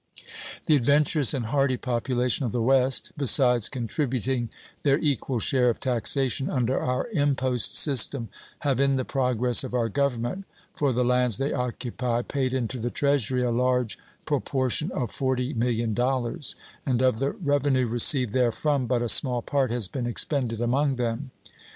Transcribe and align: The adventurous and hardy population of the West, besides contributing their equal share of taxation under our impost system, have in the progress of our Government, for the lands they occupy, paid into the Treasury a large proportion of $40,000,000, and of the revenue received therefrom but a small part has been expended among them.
The 0.65 0.75
adventurous 0.75 1.31
and 1.31 1.45
hardy 1.45 1.77
population 1.77 2.43
of 2.43 2.51
the 2.51 2.59
West, 2.63 3.11
besides 3.17 3.69
contributing 3.69 4.49
their 4.81 4.97
equal 4.97 5.37
share 5.37 5.69
of 5.69 5.79
taxation 5.79 6.49
under 6.49 6.79
our 6.79 7.07
impost 7.09 7.77
system, 7.77 8.29
have 8.61 8.79
in 8.79 8.95
the 8.95 9.05
progress 9.05 9.63
of 9.63 9.75
our 9.75 9.89
Government, 9.89 10.45
for 10.73 10.91
the 10.91 11.05
lands 11.05 11.37
they 11.37 11.53
occupy, 11.53 12.23
paid 12.23 12.51
into 12.51 12.79
the 12.79 12.89
Treasury 12.89 13.43
a 13.43 13.51
large 13.51 13.99
proportion 14.25 14.91
of 14.91 15.11
$40,000,000, 15.11 16.55
and 16.83 17.01
of 17.03 17.19
the 17.19 17.33
revenue 17.33 17.85
received 17.85 18.33
therefrom 18.33 18.87
but 18.87 19.03
a 19.03 19.07
small 19.07 19.43
part 19.43 19.69
has 19.69 19.87
been 19.87 20.07
expended 20.07 20.59
among 20.61 20.95
them. 20.95 21.29